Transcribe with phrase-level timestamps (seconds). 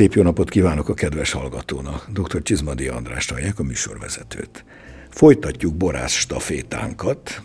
[0.00, 2.08] Szép jó napot kívánok a kedves hallgatónak.
[2.12, 2.42] Dr.
[2.42, 4.64] Csizmadi András hallják a műsorvezetőt.
[5.10, 7.42] Folytatjuk borász stafétánkat,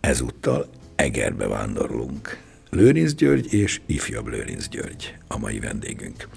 [0.00, 2.38] ezúttal Egerbe vándorlunk.
[2.70, 6.28] Lőrinc György és ifjabb Lőrinc György a mai vendégünk.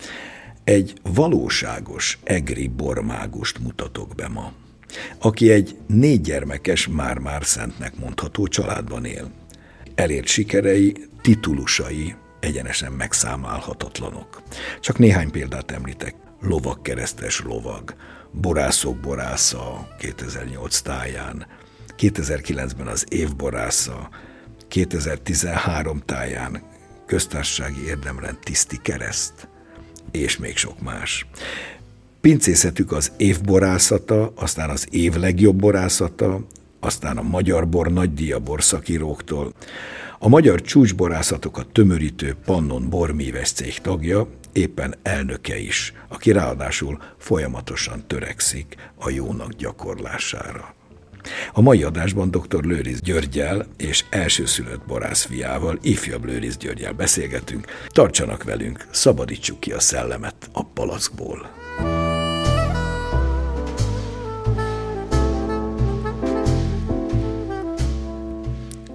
[0.64, 4.54] Egy valóságos egri bormágust mutatok be ma,
[5.18, 9.32] aki egy négy gyermekes, már-már szentnek mondható családban él.
[9.96, 14.42] Elért sikerei, titulusai egyenesen megszámálhatatlanok.
[14.80, 16.16] Csak néhány példát említek.
[16.42, 17.96] Lovak keresztes lovag,
[18.32, 21.47] borászok borásza 2008 táján,
[21.97, 24.10] 2009-ben az évborásza,
[24.68, 26.64] 2013 táján
[27.06, 29.47] köztársasági érdemrend tiszti kereszt,
[30.11, 31.25] és még sok más.
[32.22, 36.39] Pincészetük az évborászata, aztán az év legjobb borászata,
[36.80, 39.53] aztán a Magyar Bor nagydíja borszakíróktól,
[40.22, 48.75] a magyar csúcsborászatokat tömörítő Pannon bormíves cég tagja, éppen elnöke is, aki ráadásul folyamatosan törekszik
[48.95, 50.75] a jónak gyakorlására.
[51.53, 52.64] A mai adásban dr.
[52.64, 57.66] Lőriz Györgyel és elsőszülött borász fiával, ifjabb Lőriz Györgyel beszélgetünk.
[57.88, 61.58] Tartsanak velünk, szabadítsuk ki a szellemet a palackból.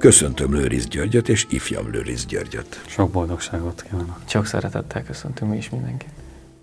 [0.04, 2.82] Köszöntöm Lőriz Györgyöt és ifjabb Lőriz Györgyöt.
[2.86, 4.18] Sok boldogságot kívánok.
[4.24, 6.08] Csak szeretettel köszöntünk mi is mindenkit.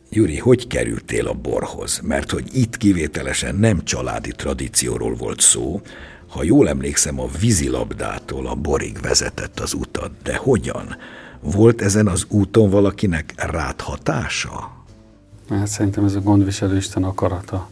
[0.09, 1.99] Júri, hogy kerültél a borhoz?
[2.03, 5.81] Mert hogy itt kivételesen nem családi tradícióról volt szó,
[6.27, 10.95] ha jól emlékszem, a vízilabdától a borig vezetett az utat, de hogyan?
[11.39, 14.71] Volt ezen az úton valakinek ráthatása?
[15.49, 17.69] Hát szerintem ez a gondviselő Isten akarata.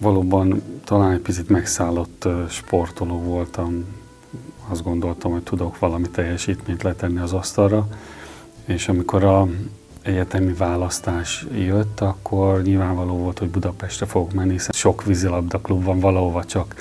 [0.00, 3.84] Valóban talán egy picit megszállott sportoló voltam,
[4.70, 7.86] azt gondoltam, hogy tudok valami teljesítményt letenni az asztalra,
[8.64, 9.48] és amikor a
[10.02, 16.00] egyetemi választás jött, akkor nyilvánvaló volt, hogy Budapestre fogok menni, hiszen sok vízilabda klub van,
[16.00, 16.74] valahova csak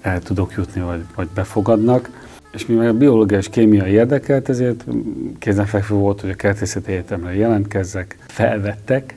[0.00, 2.10] el tudok jutni, vagy, vagy befogadnak.
[2.52, 4.84] És mivel a biológia és kémia érdekelt, ezért
[5.38, 9.14] kézenfekvő volt, hogy a kertészeti egyetemre jelentkezzek, felvettek,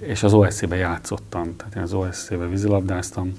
[0.00, 1.56] és az OSC-be játszottam.
[1.56, 3.32] Tehát én az OSC-be vízilabdáztam,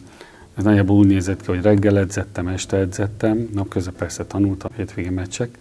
[0.56, 5.58] ez nagyjából úgy nézett ki, hogy reggel edzettem, este edzettem, napközben persze tanultam, hétvégi meccsek,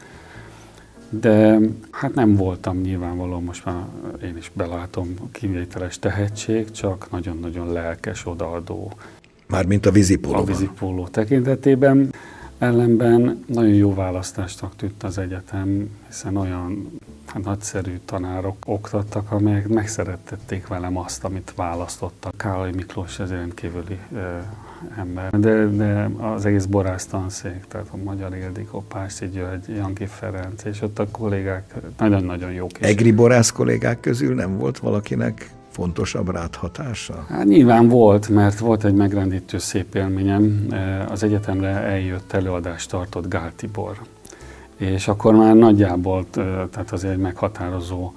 [1.21, 1.59] de
[1.91, 3.85] hát nem voltam nyilvánvalóan, most már
[4.23, 8.93] én is belátom kivételes tehetség, csak nagyon-nagyon lelkes, odaadó.
[9.47, 10.39] Mármint a vízipóló.
[10.39, 12.15] A vízipóló tekintetében.
[12.59, 20.67] Ellenben nagyon jó választásnak tűnt az egyetem, hiszen olyan hát nagyszerű tanárok oktattak, amelyek megszerettették
[20.67, 22.37] velem azt, amit választottak.
[22.37, 23.99] Károly Miklós ez rendkívüli
[24.97, 25.31] ember.
[25.31, 30.83] De, de az egész borász tanszék, tehát a Magyar Ildikó, Pászi György, Janki Ferenc, és
[30.83, 32.71] ott a kollégák nagyon-nagyon jók.
[32.81, 37.27] Egri borász kollégák közül nem volt valakinek fontosabb ráthatása?
[37.29, 40.67] Hát nyilván volt, mert volt egy megrendítő szép élményem.
[41.09, 43.97] Az egyetemre eljött előadást tartott Gál Tibor.
[44.77, 46.27] És akkor már nagyjából,
[46.71, 48.13] tehát azért egy meghatározó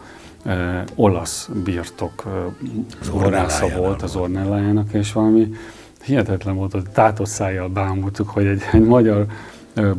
[0.95, 5.53] olasz birtok eh, volt az Ornellájának, és valami
[6.05, 9.25] hihetetlen volt, hogy tátott szájjal bámultuk, hogy egy, egy magyar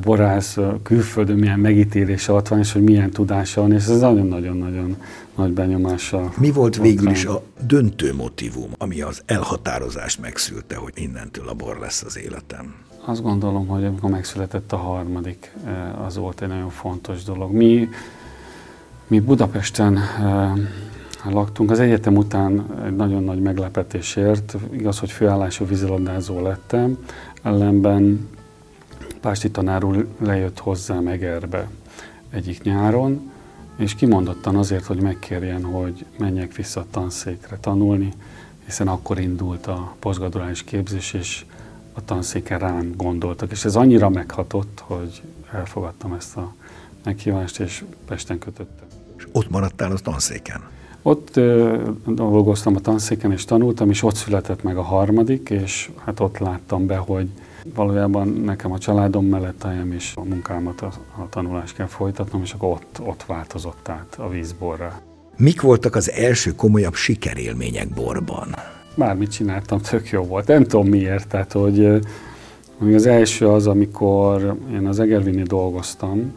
[0.00, 4.96] borász külföldön milyen megítélése ott van, és hogy milyen tudása van, és ez nagyon-nagyon-nagyon
[5.34, 6.32] nagy benyomása.
[6.38, 11.78] Mi volt végül is a döntő motivum, ami az elhatározást megszülte, hogy innentől a bor
[11.78, 12.74] lesz az életem?
[13.04, 15.56] Azt gondolom, hogy amikor megszületett a harmadik,
[16.06, 17.52] az volt egy nagyon fontos dolog.
[17.52, 17.88] Mi,
[19.06, 19.98] mi Budapesten
[21.32, 21.70] laktunk.
[21.70, 26.98] Az egyetem után egy nagyon nagy meglepetésért, igaz, hogy főállású vízilabdázó lettem,
[27.42, 28.28] ellenben
[29.20, 31.68] Pásti tanár úr lejött hozzám Egerbe
[32.30, 33.30] egyik nyáron,
[33.76, 38.12] és kimondottan azért, hogy megkérjen, hogy menjek vissza a tanszékre tanulni,
[38.64, 41.44] hiszen akkor indult a posztgraduális képzés, és
[41.92, 45.22] a tanszéken rám gondoltak, és ez annyira meghatott, hogy
[45.52, 46.54] elfogadtam ezt a
[47.04, 48.86] meghívást, és Pesten kötöttem.
[49.16, 50.60] És ott maradtál a tanszéken?
[51.06, 51.76] Ott ö,
[52.06, 56.86] dolgoztam a tanszéken, és tanultam, és ott született meg a harmadik, és hát ott láttam
[56.86, 57.28] be, hogy
[57.74, 60.92] valójában nekem a családom mellett helyem és a munkámat, a,
[61.22, 65.00] a tanulást kell folytatnom, és akkor ott, ott változott át a vízborra.
[65.36, 68.54] Mik voltak az első komolyabb sikerélmények borban?
[68.94, 70.46] Bármit csináltam, tök jó volt.
[70.46, 72.00] Nem tudom miért, tehát hogy
[72.94, 76.32] az első az, amikor én az Egervini dolgoztam,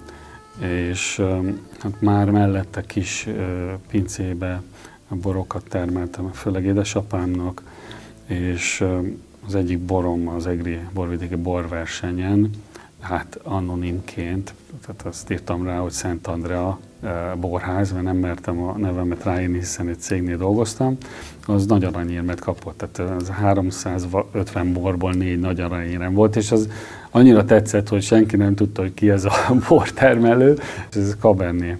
[0.89, 1.21] és
[1.79, 3.27] hát már mellette kis
[3.87, 4.61] pincébe
[5.09, 7.63] borokat termeltem, főleg édesapámnak,
[8.25, 8.85] és
[9.47, 12.49] az egyik borom az EGRI borvidéki borversenyen
[12.99, 14.53] hát anonimként,
[14.85, 16.79] tehát azt írtam rá, hogy Szent Andrea
[17.39, 20.97] borház, mert nem mertem a nevemet ráírni, hiszen egy cégnél dolgoztam,
[21.45, 22.77] az nagy aranyérmet kapott.
[22.77, 26.69] Tehát az 350 borból négy nagy aranyérem volt, és az
[27.11, 29.33] annyira tetszett, hogy senki nem tudta, hogy ki ez a
[29.67, 30.59] bortermelő,
[30.89, 31.77] és ez Cabernet.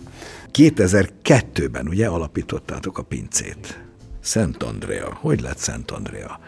[0.53, 3.79] 2002-ben ugye alapítottátok a pincét.
[4.19, 5.17] Szent Andrea.
[5.21, 6.39] Hogy lett Szent Andrea?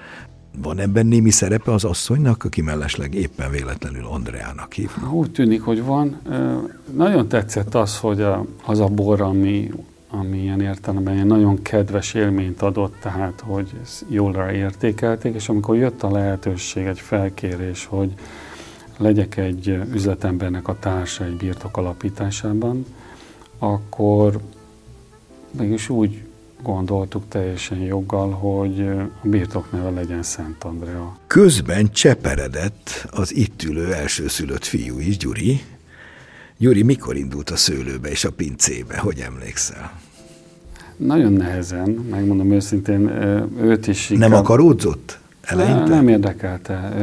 [0.58, 4.90] Van ebben némi szerepe az asszonynak, aki mellesleg éppen véletlenül Andreának hív?
[5.12, 6.22] Úgy tűnik, hogy van.
[6.96, 8.26] Nagyon tetszett az, hogy
[8.66, 9.72] az a bor, ami,
[10.10, 13.72] ami ilyen értelemben ilyen nagyon kedves élményt adott, tehát hogy
[14.08, 18.14] jól értékelték, és amikor jött a lehetőség, egy felkérés, hogy
[18.98, 22.86] legyek egy üzletembernek a társa egy birtok alapításában,
[23.60, 24.40] akkor
[25.52, 26.22] mégis úgy
[26.64, 28.88] gondoltuk teljesen joggal, hogy
[29.24, 31.18] a birtok neve legyen Szent Andrea.
[31.28, 35.62] Közben cseperedett az itt ülő elsőszülött fiú is, Gyuri.
[36.58, 38.98] Gyuri, mikor indult a szőlőbe és a pincébe?
[38.98, 40.00] Hogy emlékszel?
[40.98, 43.08] Nagyon nehezen, megmondom őszintén,
[43.62, 44.30] őt is inkább...
[44.30, 45.20] Nem akaródzott?
[45.42, 45.94] Eleinte?
[45.96, 46.94] Nem érdekelte.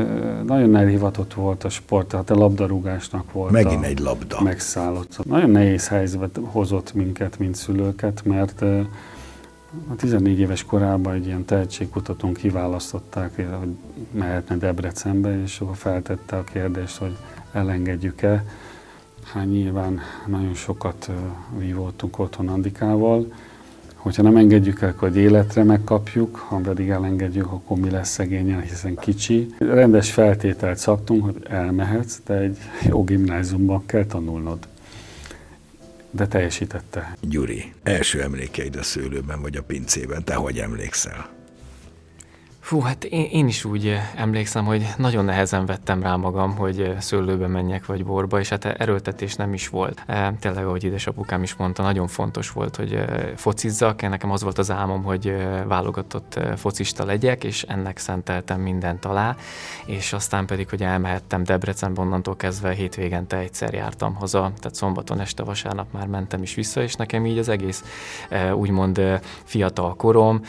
[0.46, 3.50] Nagyon elhivatott volt a sport, tehát a labdarúgásnak volt.
[3.50, 4.42] Megint egy labda.
[4.42, 5.24] Megszállott.
[5.24, 8.62] Nagyon nehéz helyzetbe hozott minket, mint szülőket, mert
[9.88, 13.76] a 14 éves korában egy ilyen tehetségkutatónk kiválasztották, hogy
[14.10, 17.16] mehetne Debrecenbe, és akkor feltette a kérdést, hogy
[17.52, 18.44] elengedjük-e.
[19.32, 21.10] Hát nyilván nagyon sokat
[21.58, 23.32] vívottunk otthon Andikával,
[23.98, 28.60] hogyha nem engedjük el, akkor egy életre megkapjuk, ha pedig elengedjük, akkor mi lesz szegényen,
[28.60, 29.54] hiszen kicsi.
[29.58, 32.58] Rendes feltételt szabtunk, hogy elmehetsz, de egy
[32.88, 34.58] jó gimnáziumban kell tanulnod
[36.10, 37.16] de teljesítette.
[37.20, 41.37] Gyuri, első emlékeid a szőlőben vagy a pincében, te hogy emlékszel?
[42.68, 46.80] Fú, hát én, én is úgy eh, emlékszem, hogy nagyon nehezen vettem rá magam, hogy
[46.80, 50.02] eh, szőlőbe menjek vagy borba, és hát erőltetés nem is volt.
[50.06, 53.04] E, tényleg, ahogy édesapukám is mondta, nagyon fontos volt, hogy
[53.36, 54.08] focizzak.
[54.08, 55.32] Nekem az volt az álmom, hogy
[55.66, 59.36] válogatott focista legyek, és ennek szenteltem mindent alá,
[59.86, 65.42] és aztán pedig, hogy elmehettem Debrecenbe, onnantól kezdve hétvégente egyszer jártam haza, tehát szombaton este,
[65.42, 67.84] vasárnap már mentem is vissza, és nekem így az egész
[68.54, 70.40] úgymond fiatal korom,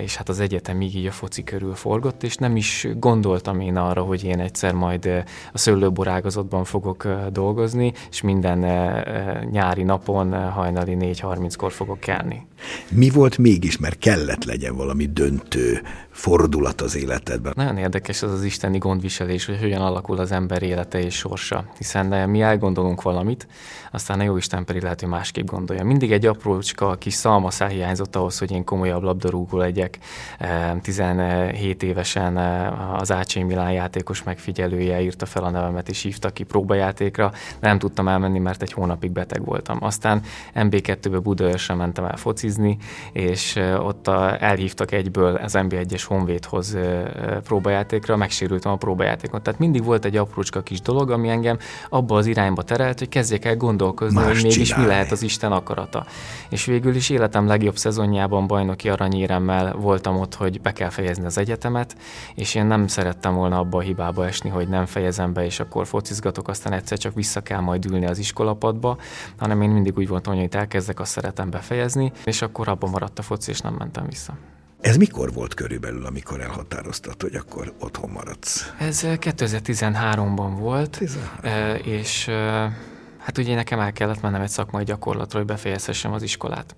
[0.00, 4.02] és hát az egyetemig így a foci körül forgott, és nem is gondoltam én arra,
[4.02, 10.50] hogy én egyszer majd eh, a szőlőborágazatban fogok eh, dolgozni, és minden eh, nyári napon
[10.50, 12.46] hajnali 4.30-kor fogok kelni.
[12.90, 17.52] Mi volt mégis, mert kellett legyen valami döntő fordulat az életedben?
[17.56, 22.28] Nagyon érdekes az az isteni gondviselés, hogy hogyan alakul az ember élete és sorsa, hiszen
[22.28, 23.46] mi elgondolunk valamit,
[23.92, 25.84] aztán a jó Isten pedig lehet, hogy másképp gondolja.
[25.84, 29.98] Mindig egy aprócska kis szalmaszál hiányzott ahhoz, hogy én komolyabb labdarúgó legyek.
[30.82, 32.36] 17 évesen
[32.98, 38.08] az Ácsé Milán játékos megfigyelője írta fel a nevemet és hívta ki próbajátékra, nem tudtam
[38.08, 39.78] elmenni, mert egy hónapig beteg voltam.
[39.80, 40.22] Aztán
[40.54, 42.53] MB2-be Budaörsre mentem el focizni,
[43.12, 44.08] és ott
[44.38, 46.76] elhívtak egyből az MB1-es Honvédhoz
[47.42, 49.42] próbajátékra, megsérültem a próbajátékon.
[49.42, 51.58] Tehát mindig volt egy aprócska kis dolog, ami engem
[51.88, 54.86] abba az irányba terelt, hogy kezdjek el gondolkozni, Más hogy mégis csinálni.
[54.86, 56.06] mi lehet az Isten akarata.
[56.48, 61.38] És végül is életem legjobb szezonjában bajnoki aranyéremmel voltam ott, hogy be kell fejezni az
[61.38, 61.96] egyetemet,
[62.34, 65.86] és én nem szerettem volna abba a hibába esni, hogy nem fejezem be, és akkor
[65.86, 68.96] focizgatok, aztán egyszer csak vissza kell majd ülni az iskolapadba,
[69.38, 73.18] hanem én mindig úgy voltam, hogy itt elkezdek, azt szeretem befejezni, és akkor abban maradt
[73.18, 74.38] a foci, és nem mentem vissza.
[74.80, 78.72] Ez mikor volt körülbelül, amikor elhatároztad, hogy akkor otthon maradsz?
[78.78, 81.28] Ez 2013-ban eh, volt, 13.
[81.42, 82.26] Eh, és
[83.18, 86.76] hát ugye nekem el kellett mennem egy szakmai gyakorlatra, hogy befejezhessem az iskolát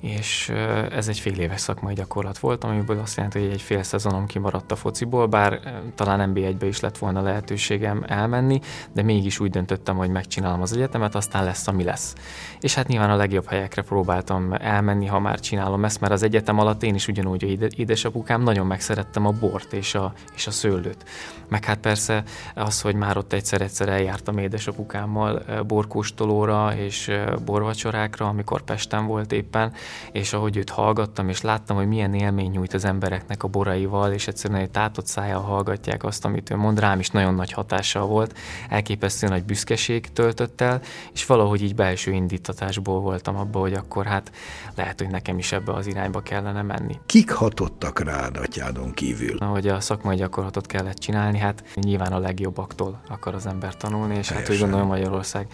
[0.00, 0.48] és
[0.90, 4.72] ez egy fél éves szakmai gyakorlat volt, amiből azt jelenti, hogy egy fél szezonom kimaradt
[4.72, 5.60] a fociból, bár
[5.94, 8.60] talán NB1-be is lett volna lehetőségem elmenni,
[8.92, 12.14] de mégis úgy döntöttem, hogy megcsinálom az egyetemet, aztán lesz, ami lesz.
[12.60, 16.58] És hát nyilván a legjobb helyekre próbáltam elmenni, ha már csinálom ezt, mert az egyetem
[16.58, 21.04] alatt én is ugyanúgy, hogy édesapukám, nagyon megszerettem a bort és a, és a szőlőt.
[21.48, 22.22] Meg hát persze
[22.54, 27.10] az, hogy már ott egyszer-egyszer eljártam édesapukámmal borkóstolóra és
[27.44, 29.72] borvacsorákra, amikor Pesten volt éppen,
[30.12, 34.28] és ahogy őt hallgattam, és láttam, hogy milyen élmény nyújt az embereknek a boraival, és
[34.28, 38.38] egyszerűen egy tátott szájjal hallgatják azt, amit ő mond, rám is nagyon nagy hatással volt,
[38.68, 40.80] elképesztő nagy büszkeség töltött el,
[41.12, 44.32] és valahogy így belső indítatásból voltam abban, hogy akkor hát
[44.74, 46.98] lehet, hogy nekem is ebbe az irányba kellene menni.
[47.06, 49.36] Kik hatottak rád atyádon kívül?
[49.38, 54.26] Ahogy a szakmai gyakorlatot kellett csinálni, hát nyilván a legjobbaktól akar az ember tanulni, és
[54.26, 54.36] Teljesen.
[54.36, 55.46] hát úgy gondolom Magyarország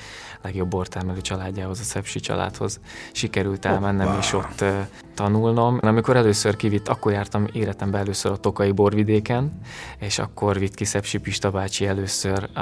[0.44, 2.80] legjobb bortermelő családjához, a Szepsi családhoz
[3.12, 4.64] sikerült elmennem, is ott
[5.14, 5.78] tanulnom.
[5.82, 9.60] Amikor először kivitt, akkor jártam életemben először a Tokai borvidéken,
[9.98, 12.60] és akkor vitt ki Szepsi Pista bácsi először a,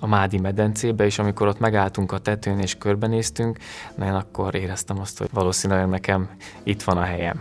[0.00, 3.58] a Mádi medencébe, és amikor ott megálltunk a tetőn és körbenéztünk,
[4.02, 6.28] én akkor éreztem azt, hogy valószínűleg nekem
[6.62, 7.40] itt van a helyem.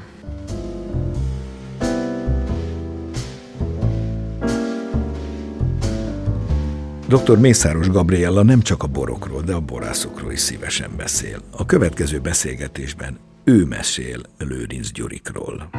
[7.08, 7.40] Dr.
[7.40, 11.42] Mészáros Gabriella nem csak a borokról, de a borászokról is szívesen beszél.
[11.52, 15.70] A következő beszélgetésben ő mesél Lőrinc Gyurikról.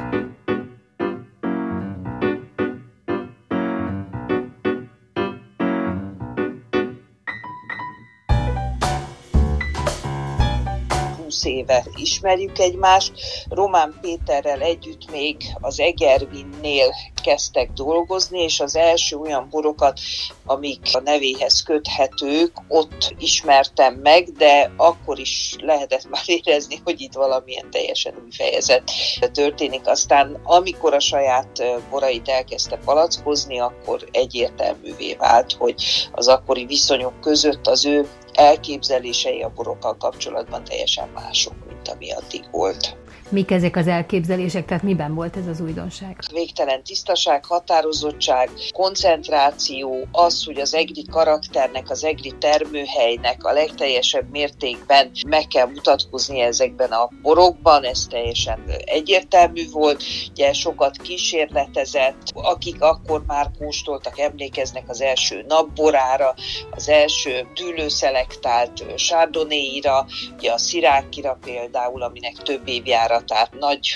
[11.45, 13.13] Éve ismerjük egymást.
[13.49, 20.01] Román Péterrel együtt még az Egervinnél kezdtek dolgozni, és az első olyan borokat,
[20.47, 27.13] amik a nevéhez köthetők, ott ismertem meg, de akkor is lehetett már érezni, hogy itt
[27.13, 28.91] valamilyen teljesen új fejezet
[29.33, 29.87] történik.
[29.87, 37.67] Aztán amikor a saját borait elkezdte palackozni, akkor egyértelművé vált, hogy az akkori viszonyok között
[37.67, 42.97] az ő elképzelései a borokkal kapcsolatban teljesen mások, mint ami addig volt.
[43.31, 46.17] Mik ezek az elképzelések, tehát miben volt ez az újdonság?
[46.33, 55.11] Végtelen tisztaság, határozottság, koncentráció, az, hogy az egri karakternek, az egri termőhelynek a legteljesebb mértékben
[55.27, 60.03] meg kell mutatkozni ezekben a borokban, ez teljesen egyértelmű volt.
[60.31, 66.35] Ugye sokat kísérletezett, akik akkor már kóstoltak, emlékeznek az első napborára,
[66.71, 70.07] az első dűlőszelektált sárdonéira,
[70.37, 73.89] ugye a szirákira például, aminek több évjára tehát nagy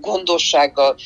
[0.00, 0.96] gondossággal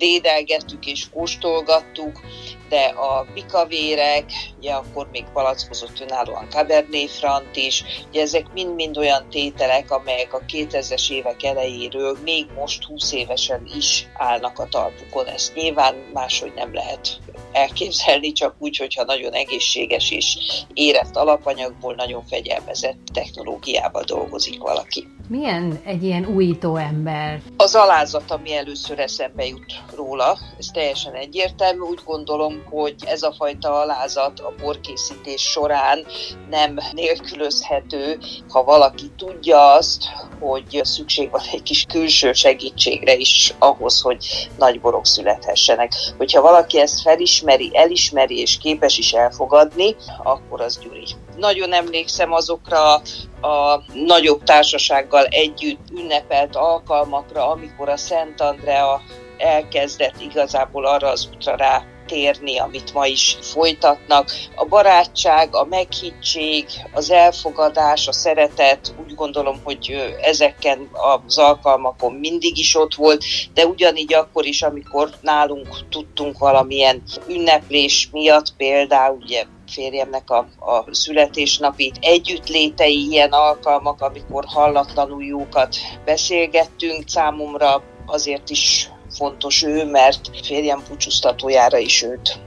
[0.00, 2.20] dédelgettük és kóstolgattuk,
[2.68, 4.24] de a pikavérek,
[4.58, 10.42] ugye akkor még palackozott önállóan Cabernet Franc is, ugye ezek mind-mind olyan tételek, amelyek a
[10.48, 15.26] 2000-es évek elejéről még most 20 évesen is állnak a talpukon.
[15.26, 17.18] Ezt nyilván máshogy nem lehet
[17.52, 20.36] elképzelni, csak úgy, hogyha nagyon egészséges és
[20.74, 25.06] érett alapanyagból, nagyon fegyelmezett technológiával dolgozik valaki.
[25.30, 27.42] Milyen egy ilyen újító ember?
[27.56, 31.80] Az alázat, ami először eszembe jut róla, ez teljesen egyértelmű.
[31.80, 36.04] Úgy gondolom, hogy ez a fajta alázat a borkészítés során
[36.48, 38.18] nem nélkülözhető,
[38.48, 40.04] ha valaki tudja azt,
[40.40, 45.92] hogy szükség van egy kis külső segítségre is ahhoz, hogy nagy borok születhessenek.
[46.16, 51.06] Hogyha valaki ezt felismeri, elismeri és képes is elfogadni, akkor az Gyuri.
[51.40, 52.94] Nagyon emlékszem azokra
[53.40, 59.00] a nagyobb társasággal együtt ünnepelt alkalmakra, amikor a Szent Andrea
[59.38, 64.30] elkezdett igazából arra az útra rá térni, amit ma is folytatnak.
[64.54, 70.88] A barátság, a meghittség, az elfogadás, a szeretet, úgy gondolom, hogy ezeken
[71.26, 73.24] az alkalmakon mindig is ott volt,
[73.54, 80.84] de ugyanígy akkor is, amikor nálunk tudtunk valamilyen ünneplés miatt, például ugye férjemnek a, a
[80.90, 90.82] születésnapi együttlétei, ilyen alkalmak, amikor hallatlanul jókat beszélgettünk, számomra azért is fontos ő, mert férjem
[90.88, 92.38] búcsúztatójára is őt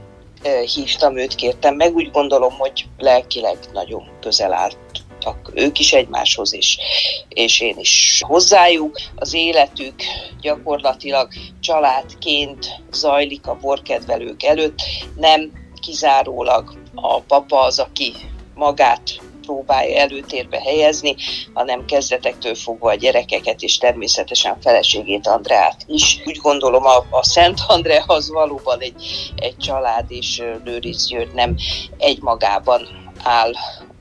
[0.74, 1.94] hívtam, őt kértem meg.
[1.94, 4.76] Úgy gondolom, hogy lelkileg nagyon közel állt
[5.54, 6.78] ők is egymáshoz, és,
[7.28, 8.98] és én is hozzájuk.
[9.14, 9.94] Az életük
[10.40, 11.28] gyakorlatilag
[11.60, 14.82] családként zajlik a borkedvelők előtt,
[15.16, 18.12] nem kizárólag a papa az, aki
[18.54, 21.14] magát próbálja előtérbe helyezni,
[21.52, 26.22] hanem kezdetektől fogva a gyerekeket és természetesen feleségét Andreát is.
[26.24, 31.56] Úgy gondolom a, a Szent Andrea az valóban egy, egy család, és Lőrinc György nem
[31.98, 33.52] egymagában áll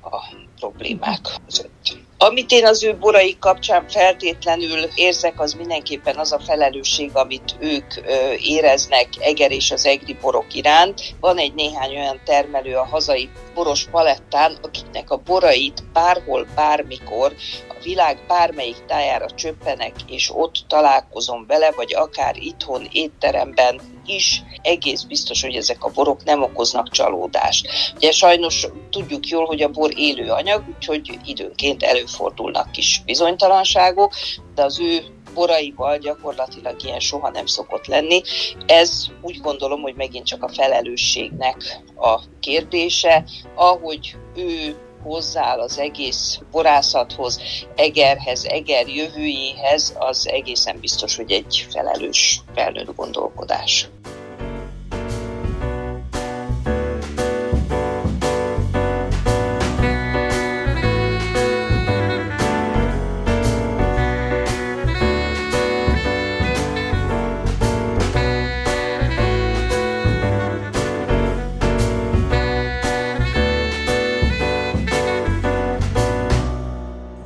[0.01, 2.02] a problémák között.
[2.23, 7.93] Amit én az ő borai kapcsán feltétlenül érzek, az mindenképpen az a felelősség, amit ők
[8.37, 11.01] éreznek Eger és az egri borok iránt.
[11.19, 17.33] Van egy néhány olyan termelő a hazai boros palettán, akiknek a borait bárhol, bármikor
[17.69, 25.01] a világ bármelyik tájára csöppenek, és ott találkozom vele, vagy akár itthon, étteremben is egész
[25.01, 27.67] biztos, hogy ezek a borok nem okoznak csalódást.
[27.95, 34.13] Ugye sajnos tudjuk jól, hogy a bor élő anyag, úgyhogy időnként előfordulnak kis bizonytalanságok,
[34.55, 38.21] de az ő boraival gyakorlatilag ilyen soha nem szokott lenni.
[38.65, 43.23] Ez úgy gondolom, hogy megint csak a felelősségnek a kérdése,
[43.55, 47.39] ahogy ő hozzááll az egész borászathoz,
[47.75, 53.87] Egerhez, Eger jövőjéhez, az egészen biztos, hogy egy felelős felnőtt gondolkodás.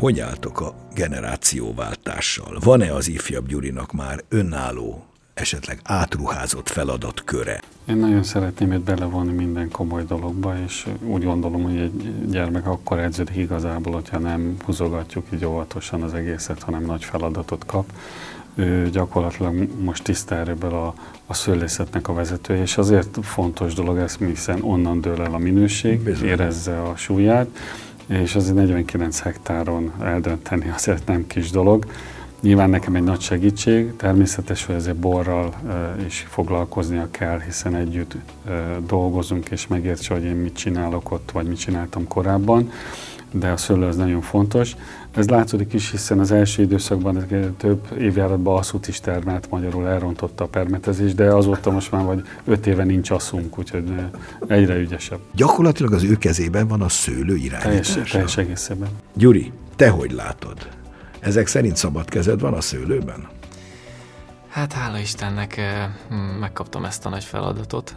[0.08, 2.58] Hogy álltok a generációváltással?
[2.64, 7.62] Van-e az ifjabb Gyurinak már önálló, esetleg átruházott feladat köre?
[7.86, 13.00] Én nagyon szeretném őt belevonni minden komoly dologba, és úgy gondolom, hogy egy gyermek akkor
[13.00, 17.92] edződik igazából, hogyha nem húzogatjuk így óvatosan az egészet, hanem nagy feladatot kap.
[18.56, 20.94] Ő gyakorlatilag most tiszta erőből a,
[21.26, 26.00] a szőlészetnek a vezetője, és azért fontos dolog ez, hiszen onnan dől el a minőség,
[26.00, 26.28] Bizony.
[26.28, 27.48] érezze a súlyát,
[28.08, 31.86] és azért 49 hektáron eldönteni azért nem kis dolog.
[32.42, 35.54] Nyilván nekem egy nagy segítség, természetes, hogy ezért borral
[36.06, 38.16] is foglalkoznia kell, hiszen együtt
[38.88, 42.72] dolgozunk, és megértse, hogy én mit csinálok ott, vagy mit csináltam korábban,
[43.32, 44.76] de a szőlő az nagyon fontos.
[45.16, 47.26] Ez látszódik is, hiszen az első időszakban
[47.58, 52.68] több évjáratban asszút is termelt, magyarul elrontotta a permetezés, de azóta most már vagy öt
[52.68, 53.94] éve nincs asszunk, úgyhogy
[54.48, 55.20] egyre ügyesebb.
[55.36, 57.94] Gyakorlatilag az ő kezében van a szőlő irányítása.
[57.94, 58.90] Teljes, teljes egészében.
[59.14, 60.68] Gyuri, te hogy látod?
[61.20, 63.28] Ezek szerint szabad kezed van a szőlőben?
[64.58, 65.62] Hát hála Istennek
[66.40, 67.96] megkaptam ezt a nagy feladatot,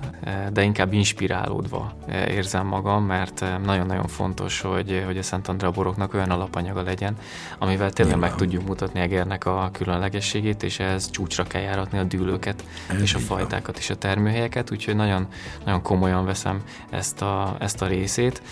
[0.52, 1.92] de inkább inspirálódva
[2.28, 7.16] érzem magam, mert nagyon-nagyon fontos, hogy, hogy a Szent Andrea boroknak olyan alapanyaga legyen,
[7.58, 8.30] amivel tényleg Nyilván.
[8.30, 13.14] meg tudjuk mutatni Egernek a különlegességét, és ehhez csúcsra kell járatni a dűlőket, Ez és
[13.14, 15.26] a fajtákat, és a termőhelyeket, úgyhogy nagyon,
[15.64, 18.42] nagyon komolyan veszem ezt a, ezt a részét,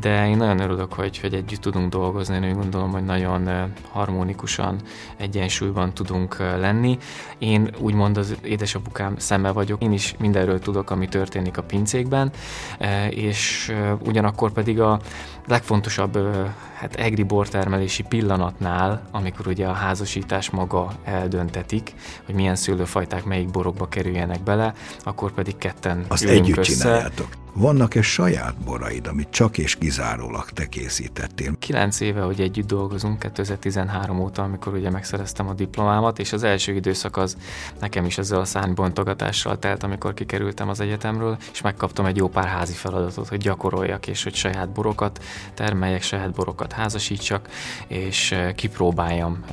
[0.00, 4.80] de én nagyon örülök, hogy, hogy együtt tudunk dolgozni, én úgy gondolom, hogy nagyon harmonikusan,
[5.16, 6.98] egyensúlyban tudunk lenni,
[7.38, 12.32] én úgymond az édesapukám szeme vagyok, én is mindenről tudok, ami történik a pincékben,
[12.78, 15.00] e, és e, ugyanakkor pedig a
[15.46, 21.94] legfontosabb e, hát egri bortermelési pillanatnál, amikor ugye a házasítás maga eldöntetik,
[22.26, 26.72] hogy milyen szőlőfajták melyik borokba kerüljenek bele, akkor pedig ketten Azt együtt össze.
[26.72, 27.28] csináljátok.
[27.52, 31.54] Vannak-e saját boraid, amit csak és kizárólag te készítettél?
[31.58, 36.74] Kilenc éve, hogy együtt dolgozunk, 2013 óta, amikor ugye megszereztem a diplomámat, és az első
[36.74, 37.36] időszak az
[37.80, 42.46] nekem is ezzel a szárnybontogatással telt, amikor kikerültem az egyetemről, és megkaptam egy jó pár
[42.46, 47.48] házi feladatot, hogy gyakoroljak, és hogy saját borokat termeljek, saját borokat házasítsak,
[47.86, 49.44] és kipróbáljam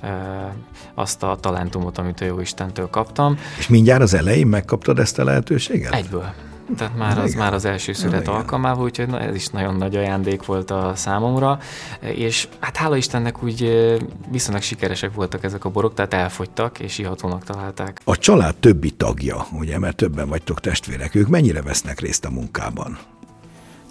[0.93, 3.37] azt a talentumot, amit a jó Istentől kaptam.
[3.57, 5.93] És mindjárt az elején megkaptad ezt a lehetőséget?
[5.93, 6.33] Egyből.
[6.77, 10.45] Tehát már az, már az első szület alkalmával, úgyhogy na, ez is nagyon nagy ajándék
[10.45, 11.59] volt a számomra,
[11.99, 13.89] és hát hála Istennek úgy
[14.31, 18.01] viszonylag sikeresek voltak ezek a borok, tehát elfogytak, és ihatónak találták.
[18.03, 22.97] A család többi tagja, ugye, mert többen vagytok testvérek, ők mennyire vesznek részt a munkában?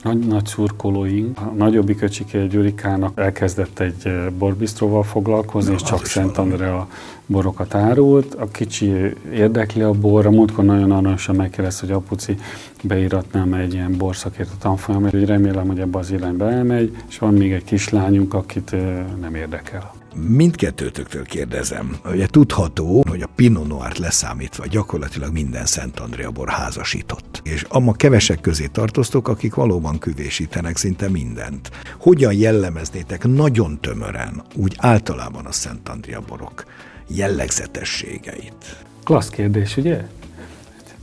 [0.05, 1.39] Nagy, nagy szurkolóink.
[1.39, 6.89] A nagyobbik öcsike Gyurikának elkezdett egy borbisztróval foglalkozni, Na, és csak Szent Andrea
[7.27, 8.35] borokat árult.
[8.35, 8.93] A kicsi
[9.33, 12.37] érdekli a borra, múltkor nagyon aranyosan megkérdezte, hogy apuci
[12.83, 17.35] beíratnám egy ilyen borszakért a tanfolyamra, hogy remélem, hogy ebbe az irányba elmegy, és van
[17.35, 18.77] még egy kislányunk, akit
[19.21, 20.04] nem érdekel.
[20.15, 27.41] Mindkettőtöktől kérdezem, ugye tudható, hogy a Pinot Noir-t leszámítva gyakorlatilag minden Szent Andrea bor házasított.
[27.45, 31.71] És amma kevesek közé tartoztok, akik valóban küvésítenek szinte mindent.
[31.99, 36.65] Hogyan jellemeznétek nagyon tömören, úgy általában a Szent Andrea borok
[37.09, 38.85] jellegzetességeit?
[39.05, 40.07] Klassz kérdés, ugye?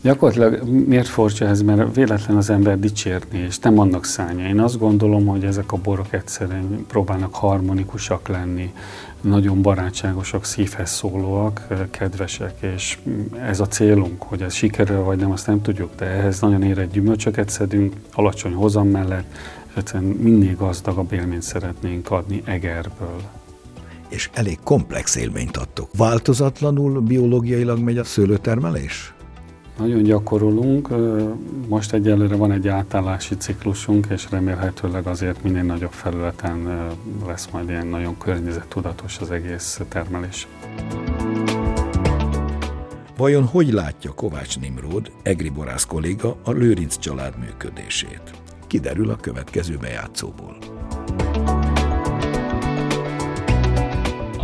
[0.02, 4.48] Gyakorlatilag miért furcsa ez, mert véletlen az ember dicsérni, és nem annak szánja.
[4.48, 8.74] Én azt gondolom, hogy ezek a borok egyszerűen próbálnak harmonikusak lenni,
[9.22, 12.98] nagyon barátságosak, szívhez szólóak, kedvesek, és
[13.42, 16.92] ez a célunk, hogy ez sikerül vagy nem, azt nem tudjuk, de ehhez nagyon érett
[16.92, 19.36] gyümölcsöket szedünk, alacsony hozam mellett,
[19.68, 23.22] és egyszerűen mindig gazdagabb élményt szeretnénk adni Egerből
[24.10, 25.90] és elég komplex élményt adtok.
[25.98, 29.14] Változatlanul biológiailag megy a szőlőtermelés?
[29.78, 30.90] Nagyon gyakorolunk,
[31.68, 36.88] most egyelőre van egy átállási ciklusunk, és remélhetőleg azért minél nagyobb felületen
[37.28, 40.48] lesz majd ilyen nagyon környezettudatos az egész termelés.
[43.18, 48.22] Vajon hogy látja Kovács Nimród, Egri Borász kolléga a Lőrinc család működését?
[48.68, 50.58] Kiderül a következő bejátszóból.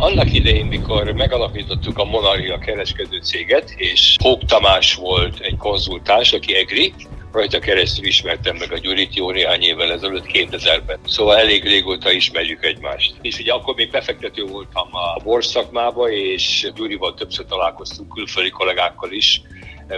[0.00, 6.54] Annak idején, mikor megalapítottuk a Monarchia kereskedő céget, és Hók Tamás volt egy konzultáns, aki
[6.54, 6.92] EGRI,
[7.32, 10.98] rajta keresztül ismertem meg a Gyurit jó néhány évvel ezelőtt, 2000-ben.
[11.06, 13.14] Szóval elég régóta ismerjük egymást.
[13.22, 19.42] És ugye akkor még befektető voltam a borszakmába, és Gyurival többször találkoztunk külföldi kollégákkal is,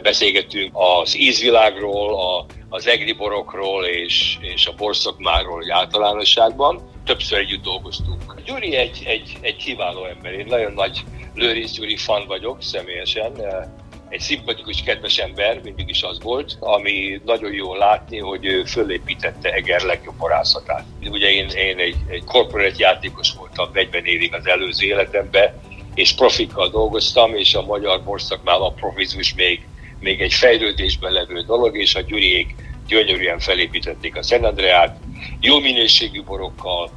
[0.03, 6.91] beszélgettünk az ízvilágról, a, az egri borokról és, és a borszakmáról általánosságban.
[7.05, 8.43] Többször együtt dolgoztunk.
[8.45, 11.05] Gyuri egy, egy, egy kiváló ember, én nagyon nagy
[11.35, 13.33] Lőrinc Gyuri fan vagyok személyesen,
[14.09, 19.53] egy szimpatikus, kedves ember, mindig is az volt, ami nagyon jól látni, hogy ő fölépítette
[19.53, 20.85] Eger legjobb borászatát.
[21.11, 25.61] Ugye én, én egy, egy corporate játékos voltam 40 évig az előző életemben,
[25.95, 29.67] és profikkal dolgoztam, és a magyar borszakmában a profizmus még,
[30.01, 32.55] még egy fejlődésben levő dolog, és a Gyuriék
[32.87, 34.97] gyönyörűen felépítették a Szent Andreát,
[35.41, 36.91] jó minőségű borokkal,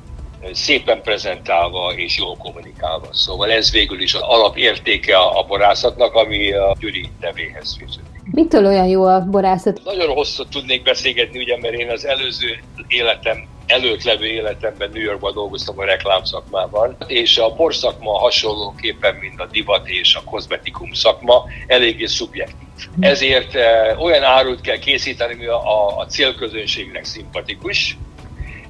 [0.51, 3.07] szépen prezentálva és jól kommunikálva.
[3.11, 8.11] Szóval ez végül is az alapértéke a borászatnak, ami a Gyuri nevéhez fűződik.
[8.31, 9.81] Mitől olyan jó a borászat?
[9.83, 15.33] Nagyon hosszat tudnék beszélgetni, ugye, mert én az előző életem előtt levő életemben New Yorkban
[15.33, 22.05] dolgoztam a reklámszakmában, és a borszakma hasonlóképpen, mint a divat és a kozmetikum szakma, eléggé
[22.05, 22.62] szubjektív.
[22.99, 27.97] Ezért e, olyan árut kell készíteni, ami a, a, célközönségnek szimpatikus,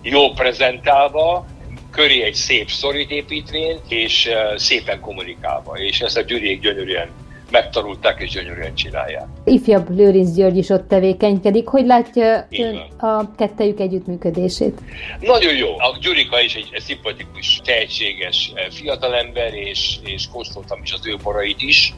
[0.01, 1.45] jó prezentálva,
[1.91, 5.77] köré egy szép szorít építvén, és e, szépen kommunikálva.
[5.77, 7.09] És ezt a gyűrjék gyönyörűen
[7.53, 9.25] megtanulták és gyönyörűen csinálják.
[9.45, 11.67] Ifjabb Lőrinc György is ott tevékenykedik.
[11.67, 14.81] Hogy látja ön a kettejük együttműködését?
[15.19, 15.67] Nagyon jó.
[15.67, 21.15] A Gyurika is egy, egy szimpatikus, tehetséges eh, fiatalember, és, és kóstoltam is az ő
[21.23, 21.93] borait is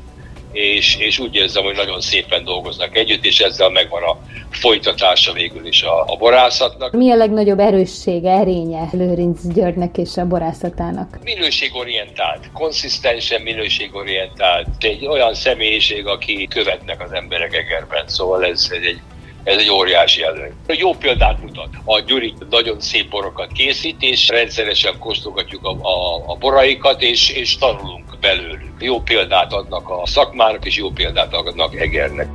[0.55, 4.17] és, és úgy érzem, hogy nagyon szépen dolgoznak együtt, és ezzel megvan a
[4.49, 6.91] folytatása végül is a, a borászatnak.
[6.91, 11.19] Mi a legnagyobb erőssége, erénye Lőrinc Györgynek és a borászatának?
[11.23, 14.67] Minőségorientált, konszisztensen minőségorientált.
[14.79, 18.99] Egy olyan személyiség, aki követnek az emberek egerben, szóval ez, ez egy
[19.43, 20.51] ez egy óriási előny.
[20.67, 21.67] Jó példát mutat.
[21.83, 27.57] A Gyuri nagyon szép borokat készít, és rendszeresen kóstolgatjuk a, a, a boraikat, és, és
[27.57, 28.71] tanulunk belőlük.
[28.79, 32.27] Jó példát adnak a szakmának, és jó példát adnak Egernek.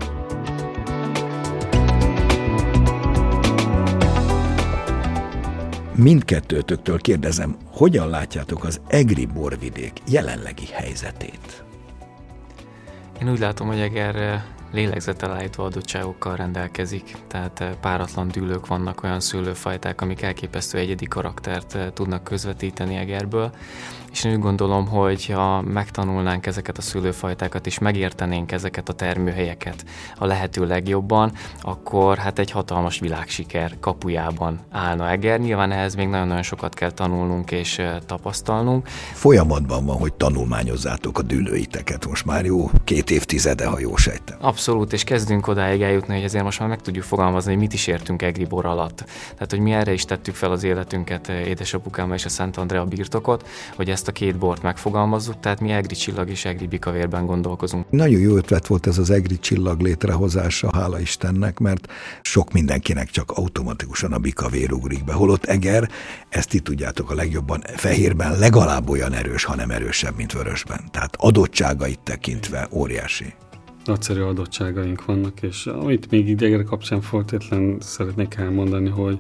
[5.95, 11.65] Mindkettőtöktől kérdezem, hogyan látjátok az Egri borvidék jelenlegi helyzetét?
[13.23, 20.01] Én úgy látom, hogy Eger lélegzetelállító adottságokkal rendelkezik, tehát eh, páratlan dűlők vannak, olyan szőlőfajták,
[20.01, 23.53] amik elképesztő egyedi karaktert eh, tudnak közvetíteni egerből,
[24.13, 29.85] és én úgy gondolom, hogy ha megtanulnánk ezeket a szülőfajtákat, és megértenénk ezeket a termőhelyeket
[30.17, 35.41] a lehető legjobban, akkor hát egy hatalmas világsiker kapujában állna Eger.
[35.41, 38.89] Nyilván ehhez még nagyon-nagyon sokat kell tanulnunk és tapasztalnunk.
[39.13, 44.37] Folyamatban van, hogy tanulmányozzátok a dűlőiteket most már jó két évtizede, ha jó sejtem.
[44.41, 47.87] Abszolút, és kezdünk odáig eljutni, hogy ezért most már meg tudjuk fogalmazni, hogy mit is
[47.87, 49.05] értünk Egri bor alatt.
[49.35, 53.49] Tehát, hogy mi erre is tettük fel az életünket édesapukámmal és a Szent Andrea birtokot,
[53.77, 57.91] hogy ezt a két bort megfogalmazzuk, tehát mi egri csillag és egri bikavérben gondolkozunk.
[57.91, 63.31] Nagyon jó ötlet volt ez az egri csillag létrehozása, hála Istennek, mert sok mindenkinek csak
[63.31, 65.13] automatikusan a bikavér ugrik be.
[65.13, 65.89] Holott Eger,
[66.29, 70.81] ezt ti tudjátok a legjobban, fehérben legalább olyan erős, hanem erősebb, mint vörösben.
[70.91, 73.35] Tehát adottságait tekintve óriási
[73.85, 79.19] nagyszerű adottságaink vannak, és amit még idegre kapcsán feltétlen szeretnék elmondani, hogy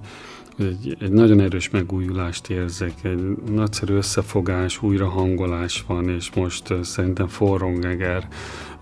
[0.61, 8.29] egy, egy nagyon erős megújulást érzek, egy nagyszerű összefogás, újrahangolás van, és most szerintem forrongeger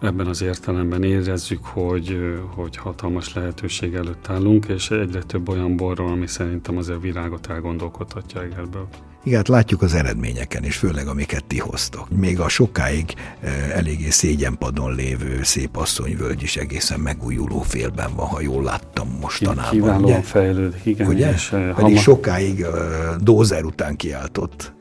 [0.01, 2.19] ebben az értelemben érezzük, hogy,
[2.55, 8.43] hogy hatalmas lehetőség előtt állunk, és egyre több olyan borról, ami szerintem azért világot elgondolkodhatja
[8.43, 8.89] ebből.
[9.23, 12.07] Igen, hát látjuk az eredményeken is, főleg amiket ti hoztok.
[12.11, 18.41] Még a sokáig eh, eléggé szégyenpadon lévő szép asszonyvölgy is egészen megújuló félben van, ha
[18.41, 19.71] jól láttam mostanában.
[19.71, 20.21] Kiválóan ugye?
[20.21, 21.07] fejlődik, igen.
[21.07, 21.33] Ugye?
[21.33, 21.97] És, eh, Pedig hama...
[21.97, 24.73] sokáig uh, Dózer után kiáltott.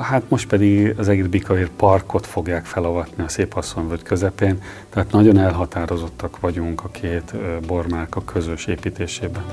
[0.00, 5.38] Hát most pedig az egész Bikavér parkot fogják felavatni a Szép Asszonyvölgy közepén, tehát nagyon
[5.38, 7.34] elhatározottak vagyunk a két
[7.66, 9.44] bormárka közös építésében.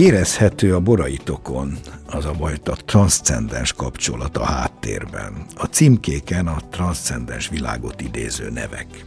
[0.00, 5.44] Érezhető a boraitokon az a bajta transzcendens kapcsolat a háttérben.
[5.56, 9.04] A címkéken a transzcendens világot idéző nevek.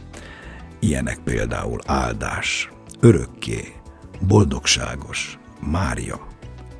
[0.80, 3.72] Ilyenek például áldás, örökké,
[4.26, 6.26] boldogságos, Mária,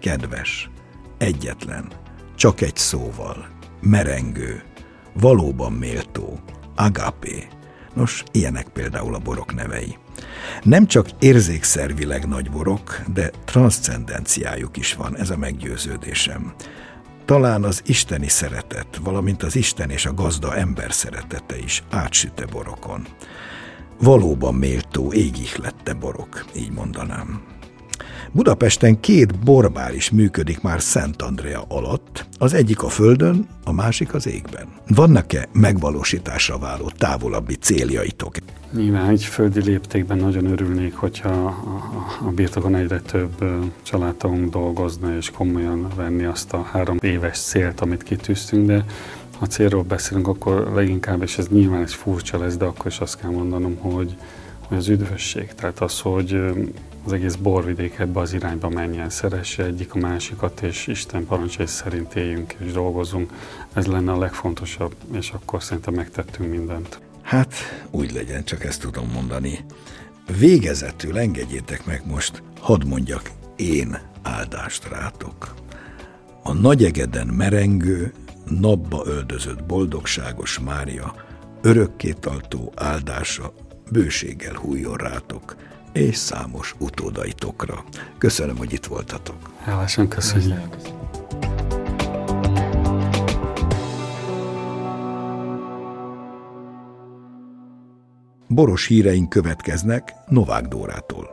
[0.01, 0.71] kedves,
[1.19, 1.93] egyetlen,
[2.35, 3.49] csak egy szóval,
[3.81, 4.63] merengő,
[5.13, 6.41] valóban méltó,
[6.75, 7.49] agapé.
[7.95, 9.97] Nos, ilyenek például a borok nevei.
[10.63, 16.55] Nem csak érzékszervileg nagy borok, de transzcendenciájuk is van, ez a meggyőződésem.
[17.25, 23.07] Talán az isteni szeretet, valamint az Isten és a gazda ember szeretete is átsüte borokon.
[24.01, 25.13] Valóban méltó,
[25.63, 27.43] lette borok, így mondanám.
[28.33, 34.15] Budapesten két borbár is működik már Szent Andrea alatt, az egyik a földön, a másik
[34.15, 34.69] az égben.
[34.89, 38.35] Vannak-e megvalósításra váló távolabbi céljaitok?
[38.77, 43.45] Nyilván egy földi léptékben nagyon örülnék, hogyha a, a birtokon egyre több
[43.83, 48.85] családtagunk dolgozna és komolyan venni azt a három éves célt, amit kitűztünk, de
[49.39, 53.21] Ha célról beszélünk, akkor leginkább, és ez nyilván egy furcsa lesz, de akkor is azt
[53.21, 54.17] kell mondanom, hogy,
[54.69, 56.41] hogy az üdvösség, tehát az, hogy
[57.05, 62.15] az egész borvidék ebbe az irányba menjen, szeresse egyik a másikat, és Isten parancsai szerint
[62.15, 63.33] éljünk és dolgozunk.
[63.73, 67.01] Ez lenne a legfontosabb, és akkor szerintem megtettünk mindent.
[67.35, 67.55] Hát,
[67.91, 69.65] úgy legyen, csak ezt tudom mondani.
[70.39, 75.55] Végezetül engedjétek meg most, hadd mondjak én áldást rátok.
[76.43, 78.13] A nagyegeden merengő,
[78.61, 81.15] napba öldözött boldogságos Mária
[81.63, 83.53] örökkétartó áldása
[83.91, 85.57] bőséggel hújjon rátok,
[85.93, 87.85] és számos utódaitokra.
[88.19, 89.51] Köszönöm, hogy itt voltatok.
[89.59, 90.77] Hálásan köszönjük.
[98.55, 101.31] Boros híreink következnek Novák Dórától.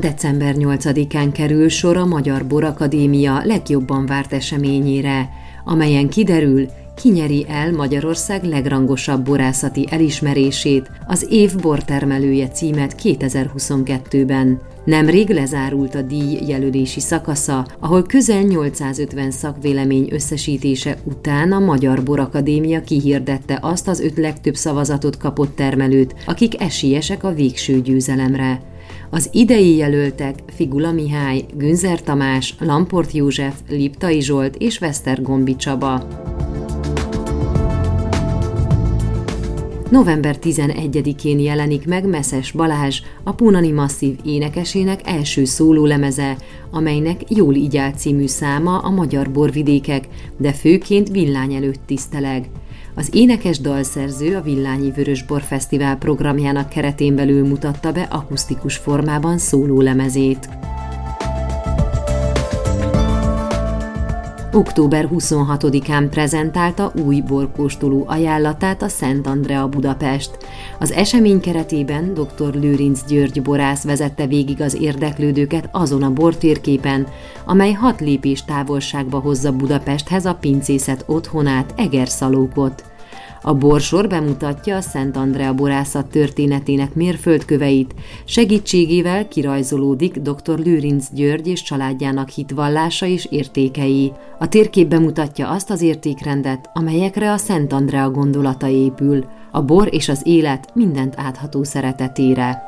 [0.00, 5.28] December 8-án kerül sor a Magyar Borakadémia legjobban várt eseményére,
[5.64, 6.68] amelyen kiderül,
[7.02, 14.60] kinyeri el Magyarország legrangosabb borászati elismerését, az év bortermelője címet 2022-ben.
[14.84, 22.80] Nemrég lezárult a díj jelölési szakasza, ahol közel 850 szakvélemény összesítése után a Magyar Borakadémia
[22.80, 28.60] kihirdette azt az öt legtöbb szavazatot kapott termelőt, akik esélyesek a végső győzelemre.
[29.10, 36.08] Az idei jelöltek Figula Mihály, Günzer Tamás, Lamport József, Liptai Zsolt és Vesztergombi Csaba.
[39.90, 46.36] November 11-én jelenik meg Messzes Balázs, a Punani Masszív énekesének első szólólemeze,
[46.70, 52.48] amelynek Jól így című száma a magyar borvidékek, de főként villány előtt tiszteleg.
[52.94, 60.48] Az énekes dalszerző a Villányi Vörösbor Fesztivál programjának keretén belül mutatta be akusztikus formában szólólemezét.
[64.52, 70.38] Október 26-án prezentálta új borkóstoló ajánlatát a Szent Andrea Budapest.
[70.78, 72.54] Az esemény keretében dr.
[72.54, 77.06] Lőrinc György borász vezette végig az érdeklődőket azon a bortérképen,
[77.44, 82.89] amely hat lépés távolságba hozza Budapesthez a pincészet otthonát, Egerszalókot.
[83.42, 90.58] A borsor bemutatja a Szent Andrea borászat történetének mérföldköveit, segítségével kirajzolódik dr.
[90.58, 94.12] Lőrinc György és családjának hitvallása és értékei.
[94.38, 100.08] A térkép bemutatja azt az értékrendet, amelyekre a Szent Andrea gondolata épül, a bor és
[100.08, 102.62] az élet mindent átható szeretetére.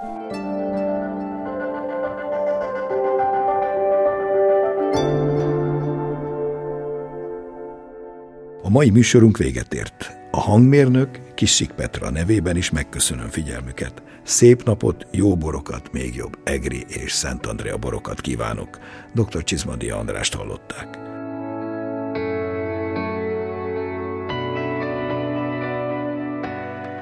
[8.62, 10.21] A mai műsorunk véget ért.
[10.35, 14.03] A hangmérnök Kissik Petra nevében is megköszönöm figyelmüket.
[14.23, 18.79] Szép napot, jó borokat, még jobb Egri és Szent Andrea borokat kívánok.
[19.14, 19.45] Dr.
[19.45, 20.99] Csizmadi Andrást hallották.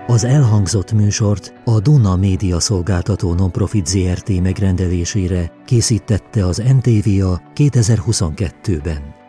[0.07, 9.20] Az elhangzott műsort a Duna Média Szolgáltató Nonprofit ZRT megrendelésére készítette az NTVA 2022-ben.